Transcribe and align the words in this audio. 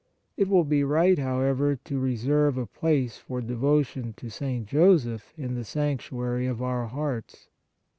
It 0.35 0.47
will 0.47 0.63
be 0.63 0.83
right, 0.83 1.19
however, 1.19 1.75
to 1.75 1.99
reserve 1.99 2.57
a 2.57 2.65
place 2.65 3.19
for 3.19 3.39
devotion 3.39 4.15
to 4.17 4.31
St. 4.31 4.65
Joseph 4.65 5.31
in 5.37 5.53
the 5.53 5.63
sanctuary 5.63 6.47
of 6.47 6.59
our 6.59 6.87
hearts. 6.87 7.49